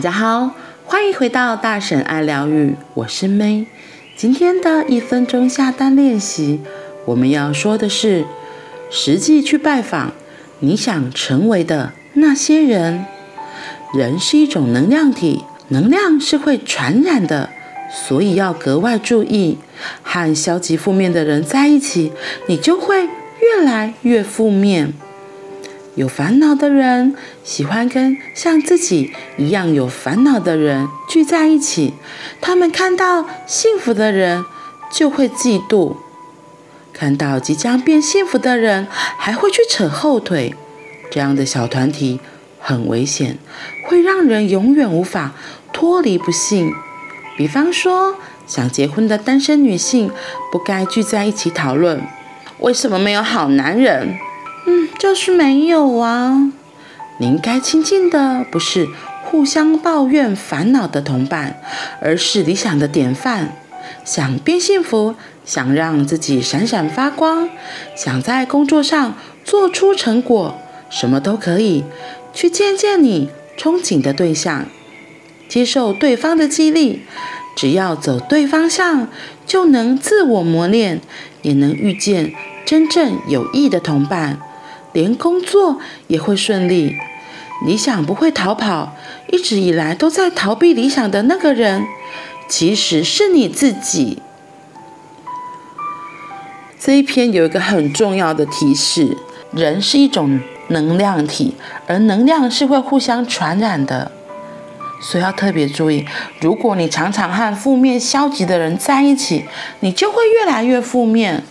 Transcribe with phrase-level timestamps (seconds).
[0.00, 0.52] 大家好，
[0.86, 3.66] 欢迎回到大婶爱疗愈，我是 May。
[4.16, 6.62] 今天的一分钟下单练习，
[7.04, 8.24] 我们要说的是，
[8.90, 10.14] 实际去拜访
[10.60, 13.04] 你想成为的那些人。
[13.92, 17.50] 人是一种能量体，能量是会传染的，
[17.92, 19.58] 所以要格外注意。
[20.02, 22.10] 和消极负面的人在一起，
[22.46, 24.94] 你就会越来越负面。
[25.96, 31.94] 有烦恼的人喜欢跟像自己一样有烦恼的人聚在一起，
[32.40, 34.44] 他们看到幸福的人
[34.92, 35.96] 就会嫉妒，
[36.92, 40.54] 看到即将变幸福的人还会去扯后腿。
[41.10, 42.20] 这样的小团体
[42.60, 43.36] 很危险，
[43.86, 45.32] 会让人永远无法
[45.72, 46.72] 脱离不幸。
[47.36, 48.14] 比方说，
[48.46, 50.10] 想结婚的单身女性
[50.52, 52.00] 不该聚在一起讨论
[52.60, 54.16] 为什么没有好男人。
[54.70, 56.52] 嗯，就是没有啊。
[57.18, 58.86] 你应该亲近的不是
[59.24, 61.60] 互相抱怨烦恼的同伴，
[62.00, 63.56] 而是理想的典范。
[64.04, 67.48] 想变幸福，想让自己闪闪发光，
[67.96, 70.56] 想在工作上做出成果，
[70.88, 71.82] 什么都可以。
[72.32, 74.66] 去见见你憧憬的对象，
[75.48, 77.02] 接受对方的激励。
[77.56, 79.08] 只要走对方向，
[79.44, 81.00] 就能自我磨练，
[81.42, 82.32] 也能遇见
[82.64, 84.38] 真正有益的同伴。
[84.92, 86.96] 连工作也会顺利，
[87.66, 88.96] 理想不会逃跑。
[89.28, 91.86] 一直以来都在逃避理想的那个人，
[92.48, 94.20] 其实是你自己。
[96.78, 99.16] 这一篇有一个很重要的提示：
[99.52, 101.54] 人是一种能量体，
[101.86, 104.10] 而能量是会互相传染的，
[105.00, 106.04] 所以要特别注意。
[106.40, 109.44] 如果你常常和负面、消极的人在一起，
[109.80, 111.44] 你就会越来越负面。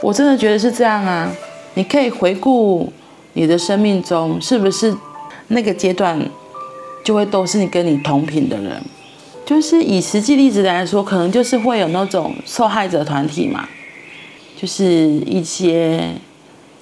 [0.00, 1.30] 我真的觉得是这样啊。
[1.74, 2.92] 你可以回顾
[3.32, 4.94] 你的生命中，是不是
[5.48, 6.20] 那个阶段
[7.04, 8.82] 就会都是你跟你同频的人？
[9.44, 13.68] 就是以实际例子来说，可能就是会有那种受害者团体嘛，
[14.56, 16.12] 就是一些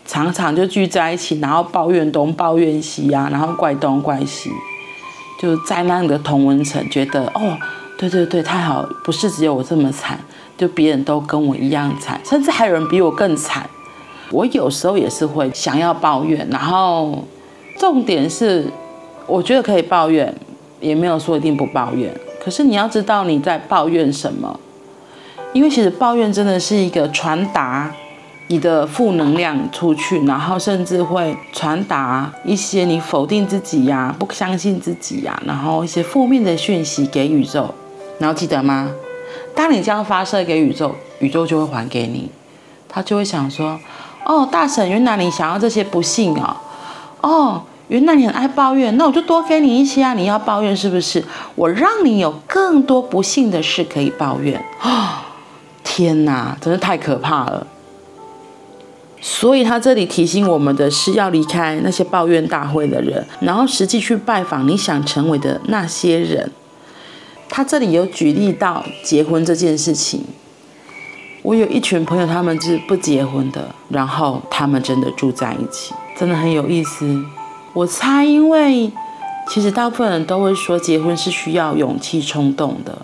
[0.06, 4.50] 常常就聚在一起，然后抱怨东抱怨西啊，然后怪东怪西，
[5.40, 7.56] 就在那个同温层觉得哦，
[7.96, 10.20] 对对对，太好，不是只有我这么惨，
[10.58, 13.68] 就别人都跟我一样惨，甚至还有人比我更惨。
[14.32, 17.24] 我有时候也是会想要抱怨，然后
[17.76, 18.70] 重点是，
[19.26, 20.32] 我觉得可以抱怨，
[20.80, 22.14] 也没有说一定不抱怨。
[22.42, 24.60] 可是你要知道你在抱怨什么，
[25.52, 27.92] 因为其实抱怨真的是一个传达
[28.46, 37.74] 你的负能量出去，然后甚至会传达一些你否定自己呀、不相信自己呀，然后一些负面的讯息给宇宙。
[38.20, 38.90] 然后记得吗？
[39.56, 42.30] 当你这样发射给宇宙，宇宙就会还给你，
[42.88, 43.80] 他就会想说。
[44.30, 46.56] 哦，大婶，原来你想要这些不幸哦。
[47.20, 50.14] 哦，原来你很爱抱怨，那我就多给你一些啊。
[50.14, 51.24] 你要抱怨是不是？
[51.56, 54.64] 我让你有更多不幸的事可以抱怨。
[54.82, 55.08] 哦，
[55.82, 57.66] 天哪，真是太可怕了。
[59.20, 66.52] 所以他这里提醒我们的是要离开那些抱怨大会的人，然后实际去拜访你想成为的那些人。
[67.48, 70.24] 他这里有举例到结婚这件事情。
[71.42, 77.22] 我有一群朋友，他们是不结婚的，然后他们真的住在一起，真的很有意思。
[77.72, 78.90] 我猜，因为
[79.48, 82.96] 其实大部分人都会说结婚是需要勇气冲动的，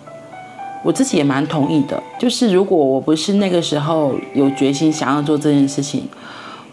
[0.83, 2.01] 我自己也蛮同意的。
[2.19, 6.07] 就是如果我不是那个时候有决心想要做这件事情，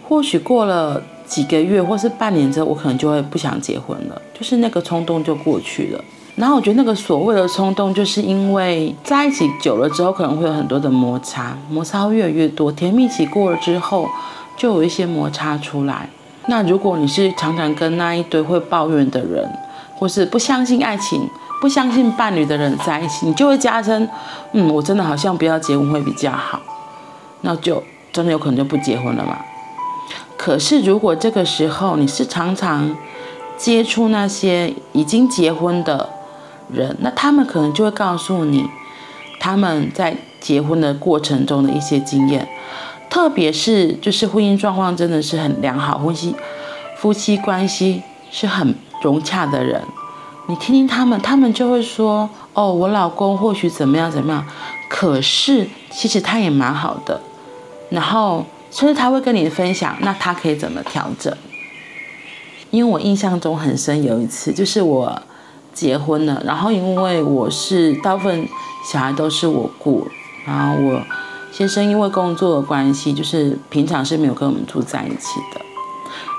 [0.07, 6.05] 或许过了几个月或是半年之后，我可能就会不想结婚了，就是那个冲动就过去了。
[6.37, 12.73] 然后我觉得那个所谓的冲动，就是因为在一起久了之后，可能会有很多的摩擦，摩擦会越来越多。
[12.73, 14.09] 甜蜜期过了之后，
[14.57, 16.09] 就有一些摩擦出来。
[16.47, 19.49] 那如果你是常常跟那一堆会抱怨的人，
[19.97, 21.29] 或是不相信爱情、
[21.61, 24.09] 不相信伴侣的人在一起，你就会加深，
[24.53, 26.61] 嗯，我真的好像不要结婚会比较好。
[27.43, 27.81] 那就
[28.13, 29.39] 真的有可能就不结婚了嘛。
[30.37, 32.95] 可是如果这个时候你是常常
[33.57, 36.11] 接触那些已经结婚的，
[36.73, 38.69] 人，那他们可能就会告诉你，
[39.39, 42.49] 他们在结婚的过程中的一些经验，
[43.09, 46.35] 特别是就是婚姻状况真的是很良好，婚姻
[46.97, 49.83] 夫妻关系是很融洽的人，
[50.49, 54.47] 你听听他们，他们就会说，哦，我老公或许怎么样怎么样，
[54.89, 57.21] 可是其实他也蛮好的，
[57.91, 61.35] 然后甚至他会跟你分享，那他可以怎么调整？
[62.71, 65.23] 因为我印象中很深，有一次就是我。
[65.75, 68.49] 结婚了，然后因为我是大部分
[68.91, 70.07] 小孩都是我顾，
[70.47, 71.03] 然后我
[71.53, 75.61] 先生因为工作的关系，就是平常是没有跟我们住在一起的，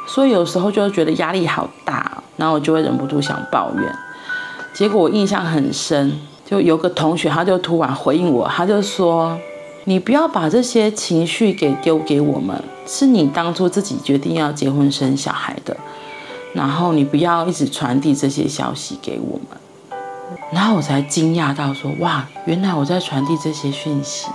[0.08, 3.96] 所以有时候就会觉得压力好大，然后我就会忍不住想抱怨。
[4.74, 9.38] 结果我印象很深，就有个同学他就突然回应我，他就说
[9.86, 15.78] ：“你不要把这些情绪给丢给我们，是你当初自己决定要结婚生小孩的，
[16.56, 20.00] 然后你不要一直传递这些消息给我们。”
[20.52, 24.28] 然后我才惊讶到说：“哇，原来我在传递这些讯息，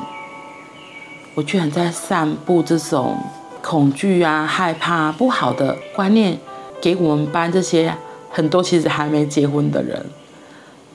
[1.35, 3.17] 我居然在散布这种。”
[3.63, 6.39] 恐惧啊，害怕不好的观念
[6.81, 7.95] 给我们班这些
[8.31, 10.03] 很多其实还没结婚的人，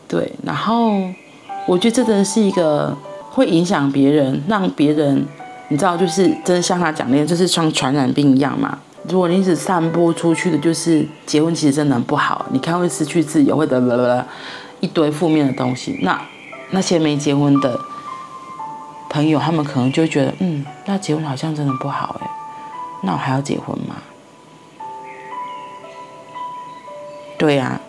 [0.08, 0.94] 对，然后
[1.68, 2.98] 我觉得这真的是一个
[3.30, 5.28] 会影响别人，让别人
[5.70, 8.80] 你知道，就是真的像他讲的，就是像传染病一样嘛。
[9.08, 14.28] 如果你一直散播出去的，就是结婚其实真的很不好，你看会失去自由，会得了了
[14.80, 16.00] 一堆负面的东西。
[16.02, 16.20] 那
[16.72, 17.80] 那些没结婚的
[19.10, 22.30] 朋友，他们可能就会觉得，嗯，那结婚好像真的不好哎。
[23.04, 23.96] 那我还要结婚吗？
[27.38, 27.80] 对呀，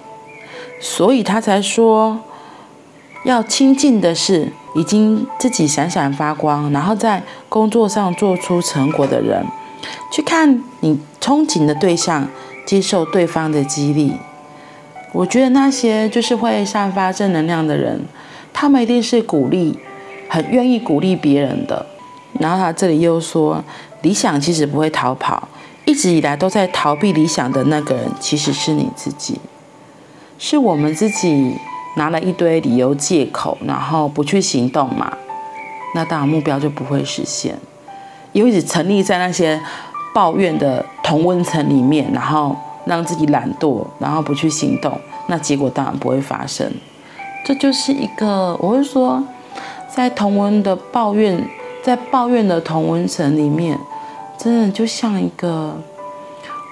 [0.81, 2.19] 所以他才说，
[3.25, 9.47] 要亲近的是已经自己闪闪发光，然后在工作上做出成果的人，
[10.13, 12.29] 去看你憧憬的对象，
[12.67, 14.13] 接受对方的激励。
[15.13, 18.05] 我觉得那些就是会散发正能量的人，
[18.53, 19.79] 他们一定是鼓励，
[20.29, 21.87] 很愿意鼓励别人的。
[22.39, 23.65] 然后他这里又说。
[24.03, 25.49] 理想其实不会逃跑，
[25.85, 29.41] 一直以来都在逃避理想的那个人，其实是你自己，
[30.39, 31.57] 是我们自己
[31.97, 35.17] 拿了一堆理由借口，然后不去行动嘛，
[35.97, 37.59] 那当然目标就不会实现，
[38.37, 39.59] 因为一直沉溺在那些
[40.15, 42.55] 抱怨的同温层里面，然后
[42.85, 46.71] 让自己懒惰，然后不去行动，那结果当然不会发生。
[47.47, 49.25] 这就是一个，我会说，
[49.89, 51.49] 在同温的抱怨，
[51.83, 53.79] 在抱怨的同温层里面。
[54.39, 55.75] 真的就像一个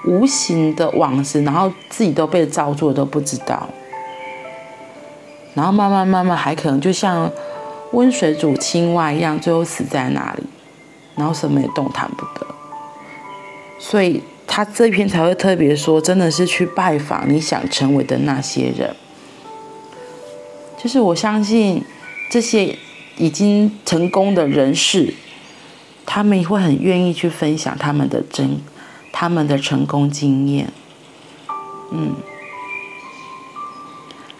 [0.05, 3.67] 无形的网子，然后自己都被罩住都不知道，
[5.55, 7.27] 然后慢慢慢慢还可能就像
[7.91, 10.43] 温水煮青蛙一样，最后死在那里，
[11.15, 12.47] 然后什么也动弹不得。
[13.79, 18.95] 所以他这篇才会特别说，真的是去拜访你想成为的那些人，
[20.81, 21.83] 就是我相信
[22.29, 22.77] 这些
[23.17, 25.13] 已经成功的人士。
[26.07, 28.61] 他们也会很愿意去分享他们的真，
[29.11, 30.71] 他们的成功经验。
[31.91, 32.13] 嗯，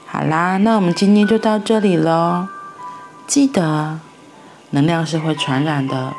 [0.06, 2.48] 好啦，那我们今天就到这里喽。
[3.26, 4.00] 记得，
[4.70, 6.14] 能量是会传染的，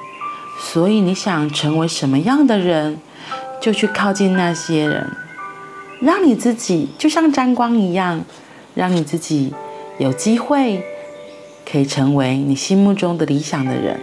[0.59, 2.99] 所以你想成为什么样的人，
[3.61, 5.11] 就去靠近那些人，
[6.01, 8.25] 让你自己就像沾光一样，
[8.75, 9.55] 让你自己
[9.99, 10.83] 有机会
[11.71, 13.99] 可以成为你心目中的理想的人。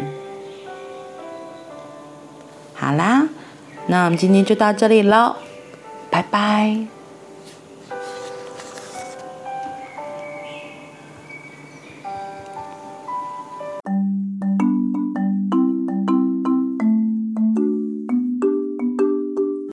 [2.74, 3.28] 好啦，
[3.88, 5.36] 那我们今天就到这里喽，
[6.10, 6.86] 拜拜。